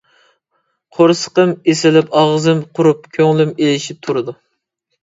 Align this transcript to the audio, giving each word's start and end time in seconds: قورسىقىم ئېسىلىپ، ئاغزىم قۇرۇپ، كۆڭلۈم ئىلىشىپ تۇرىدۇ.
قورسىقىم 0.99 1.53
ئېسىلىپ، 1.73 2.11
ئاغزىم 2.23 2.65
قۇرۇپ، 2.81 3.07
كۆڭلۈم 3.21 3.57
ئىلىشىپ 3.61 4.03
تۇرىدۇ. 4.09 4.39